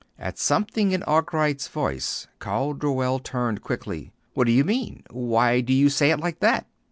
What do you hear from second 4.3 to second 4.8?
"What do you